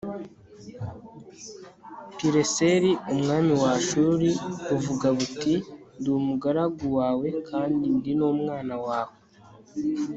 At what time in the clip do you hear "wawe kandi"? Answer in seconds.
6.97-7.83